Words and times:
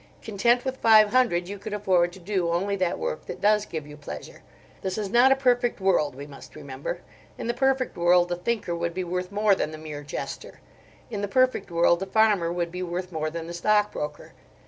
Content 0.23 0.65
with 0.65 0.77
five 0.77 1.09
hundred, 1.09 1.47
you 1.47 1.59
could 1.59 1.73
afford 1.75 2.11
to 2.11 2.17
do 2.17 2.49
only 2.49 2.75
that 2.75 2.97
work 2.97 3.27
that 3.27 3.39
does 3.39 3.67
give 3.67 3.85
you 3.85 3.95
pleasure. 3.95 4.41
This 4.81 4.97
is 4.97 5.11
not 5.11 5.31
a 5.31 5.35
perfect 5.35 5.79
world, 5.79 6.15
we 6.15 6.25
must 6.25 6.55
remember. 6.55 7.01
In 7.37 7.45
the 7.45 7.53
perfect 7.53 7.95
world 7.95 8.29
the 8.29 8.35
thinker 8.35 8.75
would 8.75 8.95
be 8.95 9.03
worth 9.03 9.31
more 9.31 9.53
than 9.53 9.69
the 9.69 9.77
mere 9.77 10.01
jester. 10.01 10.59
In 11.11 11.21
the 11.21 11.27
perfect 11.27 11.69
world 11.69 11.99
the 11.99 12.07
farmer 12.07 12.51
would 12.51 12.71
be 12.71 12.81
worth 12.81 13.11
more 13.11 13.29
than 13.29 13.45
the 13.45 13.53
stockbroker. 13.53 14.33